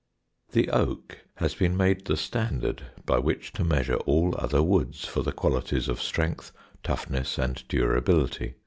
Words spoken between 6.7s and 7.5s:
toughness,